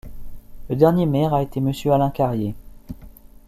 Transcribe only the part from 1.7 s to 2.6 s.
Alain Carrier.